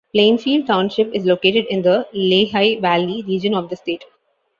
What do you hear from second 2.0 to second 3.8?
Lehigh Valley region of the